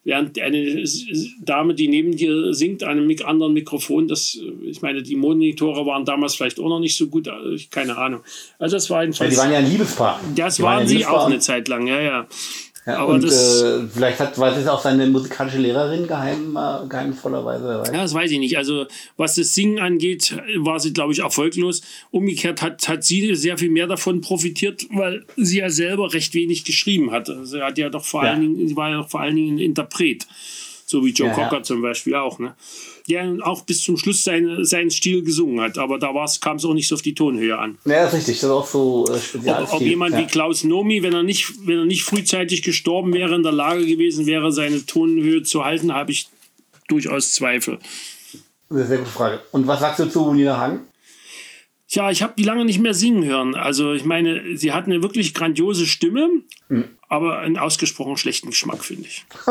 Während 0.02 0.40
eine 0.40 0.82
Dame, 1.42 1.74
die 1.74 1.88
neben 1.88 2.16
dir 2.16 2.54
singt, 2.54 2.82
an 2.82 2.98
einem 2.98 3.14
anderen 3.22 3.52
Mikrofon, 3.52 4.08
das, 4.08 4.38
ich 4.62 4.80
meine, 4.80 5.02
die 5.02 5.14
Monitore 5.14 5.84
waren 5.84 6.06
damals 6.06 6.36
vielleicht 6.36 6.58
auch 6.58 6.70
noch 6.70 6.80
nicht 6.80 6.96
so 6.96 7.08
gut, 7.08 7.30
keine 7.70 7.98
Ahnung. 7.98 8.22
Also 8.58 8.76
das 8.76 8.88
war 8.88 9.02
jedenfalls. 9.02 9.36
Ja, 9.36 9.42
die 9.42 9.46
waren 9.46 9.52
ja 9.52 9.58
ein 9.58 9.70
Liebespaar. 9.70 10.18
Das 10.34 10.56
die 10.56 10.62
waren, 10.62 10.78
waren 10.78 10.88
sie 10.88 11.04
auch 11.04 11.26
eine 11.26 11.38
Zeit 11.38 11.68
lang, 11.68 11.86
ja, 11.86 12.00
ja. 12.00 12.26
Ja, 12.86 13.02
und 13.04 13.24
äh, 13.24 13.86
vielleicht 13.92 14.20
hat, 14.20 14.38
weiß 14.38 14.56
es 14.56 14.66
auch 14.66 14.80
seine 14.80 15.06
musikalische 15.06 15.58
Lehrerin 15.58 16.06
geheim, 16.06 16.56
äh, 16.56 16.88
geheimvollerweise. 16.88 17.82
Ja, 17.86 18.02
das 18.02 18.14
weiß 18.14 18.30
ich 18.30 18.38
nicht. 18.38 18.56
Also 18.56 18.86
was 19.18 19.34
das 19.34 19.54
Singen 19.54 19.78
angeht, 19.80 20.34
war 20.56 20.80
sie, 20.80 20.92
glaube 20.92 21.12
ich, 21.12 21.18
erfolglos. 21.18 21.82
Umgekehrt 22.10 22.62
hat, 22.62 22.88
hat 22.88 23.04
sie 23.04 23.34
sehr 23.34 23.58
viel 23.58 23.70
mehr 23.70 23.86
davon 23.86 24.22
profitiert, 24.22 24.86
weil 24.90 25.26
sie 25.36 25.58
ja 25.58 25.68
selber 25.68 26.12
recht 26.14 26.32
wenig 26.34 26.64
geschrieben 26.64 27.10
hat. 27.10 27.28
Also 27.28 27.44
sie 27.44 27.62
hat 27.62 27.76
ja 27.76 27.90
doch 27.90 28.04
vor 28.04 28.24
ja. 28.24 28.30
allen 28.30 28.40
Dingen, 28.40 28.68
sie 28.68 28.76
war 28.76 28.90
ja 28.90 28.96
doch 28.96 29.10
vor 29.10 29.20
allen 29.20 29.36
Dingen 29.36 29.56
ein 29.56 29.60
Interpret. 29.60 30.26
So 30.90 31.04
wie 31.04 31.10
Joe 31.10 31.28
ja, 31.28 31.34
Cocker 31.34 31.58
ja. 31.58 31.62
zum 31.62 31.82
Beispiel 31.82 32.16
auch. 32.16 32.40
Ne? 32.40 32.56
Der 33.08 33.36
auch 33.42 33.62
bis 33.62 33.84
zum 33.84 33.96
Schluss 33.96 34.24
sein, 34.24 34.64
seinen 34.64 34.90
Stil 34.90 35.22
gesungen 35.22 35.60
hat, 35.60 35.78
aber 35.78 36.00
da 36.00 36.12
kam 36.40 36.56
es 36.56 36.64
auch 36.64 36.74
nicht 36.74 36.88
so 36.88 36.96
auf 36.96 37.02
die 37.02 37.14
Tonhöhe 37.14 37.56
an. 37.56 37.78
Ja, 37.84 38.06
richtig, 38.06 38.40
das 38.40 38.42
ist 38.42 38.50
auch 38.50 38.66
so 38.66 39.06
äh, 39.08 39.20
speziell. 39.20 39.62
Ob, 39.62 39.74
ob 39.74 39.80
jemand 39.82 40.14
ja. 40.14 40.18
wie 40.18 40.26
Klaus 40.26 40.64
Nomi, 40.64 41.04
wenn 41.04 41.12
er, 41.12 41.22
nicht, 41.22 41.64
wenn 41.64 41.78
er 41.78 41.84
nicht 41.84 42.02
frühzeitig 42.02 42.62
gestorben 42.62 43.14
wäre, 43.14 43.36
in 43.36 43.44
der 43.44 43.52
Lage 43.52 43.86
gewesen 43.86 44.26
wäre, 44.26 44.50
seine 44.50 44.84
Tonhöhe 44.84 45.44
zu 45.44 45.64
halten, 45.64 45.94
habe 45.94 46.10
ich 46.10 46.28
durchaus 46.88 47.32
Zweifel. 47.32 47.78
Eine 48.68 48.84
sehr 48.84 48.98
gute 48.98 49.10
Frage. 49.10 49.40
Und 49.52 49.68
was 49.68 49.78
sagst 49.78 50.00
du 50.00 50.06
zu 50.06 50.34
Nina 50.34 50.56
Hagen? 50.58 50.80
Tja, 51.90 52.08
ich 52.08 52.22
habe 52.22 52.34
die 52.38 52.44
lange 52.44 52.64
nicht 52.64 52.78
mehr 52.78 52.94
singen 52.94 53.24
hören. 53.24 53.56
Also 53.56 53.92
ich 53.94 54.04
meine, 54.04 54.56
sie 54.56 54.70
hat 54.70 54.86
eine 54.86 55.02
wirklich 55.02 55.34
grandiose 55.34 55.86
Stimme, 55.86 56.28
mhm. 56.68 56.84
aber 57.08 57.40
einen 57.40 57.58
ausgesprochen 57.58 58.16
schlechten 58.16 58.50
Geschmack, 58.50 58.84
finde 58.84 59.08
ich. 59.08 59.24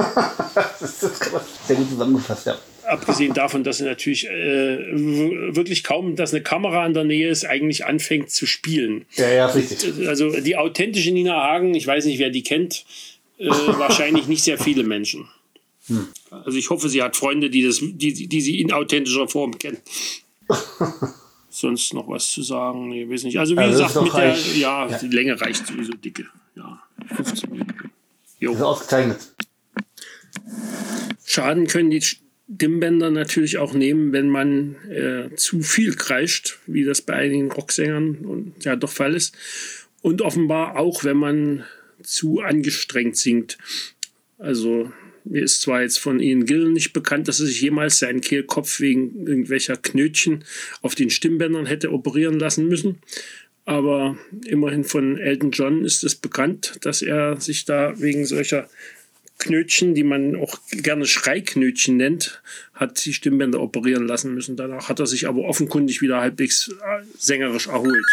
das 0.79 1.03
ist 1.03 1.31
sehr 1.67 1.75
gut 1.75 1.89
zusammengefasst, 1.89 2.47
ja. 2.47 2.57
Abgesehen 2.87 3.33
davon, 3.33 3.65
dass 3.65 3.79
sie 3.79 3.83
natürlich 3.83 4.25
äh, 4.25 4.77
wirklich 5.53 5.83
kaum, 5.83 6.15
dass 6.15 6.33
eine 6.33 6.41
Kamera 6.41 6.85
in 6.85 6.93
der 6.93 7.03
Nähe 7.03 7.29
ist, 7.29 7.45
eigentlich 7.45 7.85
anfängt 7.85 8.31
zu 8.31 8.45
spielen. 8.45 9.05
Ja, 9.15 9.29
ja, 9.29 9.45
richtig. 9.47 10.07
Also 10.07 10.31
die 10.39 10.55
authentische 10.55 11.11
Nina 11.11 11.35
Hagen, 11.35 11.75
ich 11.75 11.85
weiß 11.85 12.05
nicht, 12.05 12.19
wer 12.19 12.29
die 12.29 12.43
kennt, 12.43 12.85
äh, 13.37 13.49
wahrscheinlich 13.49 14.27
nicht 14.27 14.45
sehr 14.45 14.57
viele 14.57 14.83
Menschen. 14.83 15.27
Hm. 15.87 16.07
Also 16.29 16.57
ich 16.57 16.69
hoffe, 16.69 16.87
sie 16.87 17.03
hat 17.03 17.17
Freunde, 17.17 17.49
die, 17.49 17.63
das, 17.63 17.79
die, 17.81 18.27
die 18.27 18.41
sie 18.41 18.61
in 18.61 18.71
authentischer 18.71 19.27
Form 19.27 19.59
kennen. 19.59 19.79
Sonst 21.59 21.93
noch 21.93 22.07
was 22.07 22.31
zu 22.31 22.41
sagen? 22.41 22.89
Nee, 22.89 23.09
weiß 23.09 23.23
nicht. 23.23 23.37
Also 23.37 23.55
wie 23.55 23.59
also 23.59 23.83
gesagt, 23.83 24.03
mit 24.03 24.13
der, 24.13 24.37
ja, 24.57 24.87
ja, 24.87 24.97
die 24.97 25.07
Länge 25.07 25.39
reicht 25.39 25.67
sowieso 25.67 25.93
dicke. 25.93 26.25
Ja, 26.55 26.81
15 27.15 27.49
Minuten. 27.51 27.91
Jo. 28.39 28.51
Das 28.51 28.59
ist 28.59 28.65
ausgezeichnet. 28.65 29.35
Schaden 31.25 31.67
können 31.67 31.91
die 31.91 32.01
Stimmbänder 32.01 33.11
natürlich 33.11 33.57
auch 33.57 33.73
nehmen, 33.73 34.13
wenn 34.13 34.29
man 34.29 34.75
äh, 34.89 35.35
zu 35.35 35.61
viel 35.61 35.95
kreischt, 35.95 36.59
wie 36.65 36.85
das 36.85 37.01
bei 37.01 37.13
einigen 37.13 37.51
Rocksängern 37.51 38.19
und 38.19 38.63
ja 38.63 38.75
doch 38.75 38.89
Fall 38.89 39.13
ist. 39.13 39.35
Und 40.01 40.21
offenbar 40.21 40.77
auch, 40.77 41.03
wenn 41.03 41.17
man 41.17 41.65
zu 42.01 42.39
angestrengt 42.39 43.17
singt. 43.17 43.57
Also 44.37 44.91
mir 45.29 45.43
ist 45.43 45.61
zwar 45.61 45.83
jetzt 45.83 45.99
von 45.99 46.19
Ian 46.19 46.45
Gill 46.45 46.69
nicht 46.69 46.91
bekannt, 46.91 47.27
dass 47.27 47.39
er 47.39 47.45
sich 47.45 47.61
jemals 47.61 47.99
seinen 47.99 48.21
Kehlkopf 48.21 48.79
wegen 48.79 49.27
irgendwelcher 49.27 49.77
Knötchen 49.77 50.43
auf 50.81 50.95
den 50.95 51.09
Stimmbändern 51.09 51.67
hätte 51.67 51.91
operieren 51.91 52.39
lassen 52.39 52.67
müssen. 52.67 52.99
Aber 53.65 54.17
immerhin 54.45 54.83
von 54.83 55.17
Elton 55.17 55.51
John 55.51 55.85
ist 55.85 56.03
es 56.03 56.15
bekannt, 56.15 56.79
dass 56.81 57.03
er 57.03 57.39
sich 57.39 57.65
da 57.65 57.93
wegen 57.99 58.25
solcher 58.25 58.67
Knötchen, 59.37 59.93
die 59.93 60.03
man 60.03 60.35
auch 60.35 60.59
gerne 60.71 61.05
Schreiknötchen 61.05 61.95
nennt, 61.95 62.41
hat 62.73 63.05
die 63.05 63.13
Stimmbänder 63.13 63.61
operieren 63.61 64.07
lassen 64.07 64.33
müssen. 64.33 64.57
Danach 64.57 64.89
hat 64.89 64.99
er 64.99 65.07
sich 65.07 65.27
aber 65.27 65.43
offenkundig 65.43 66.01
wieder 66.01 66.19
halbwegs 66.19 66.69
äh, 66.69 67.03
sängerisch 67.17 67.67
erholt. 67.67 68.05